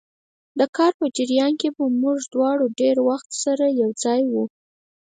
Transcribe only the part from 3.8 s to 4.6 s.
یو ځای وو.